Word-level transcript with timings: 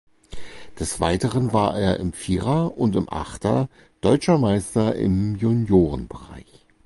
Des 0.79 0.99
Weiteren 0.99 1.53
war 1.53 1.77
er 1.77 1.97
im 1.99 2.11
Vierer 2.11 2.75
und 2.75 2.95
im 2.95 3.07
Achter 3.07 3.69
deutscher 4.01 4.39
Meister 4.39 4.95
im 4.95 5.35
Juniorenbereich. 5.35 6.65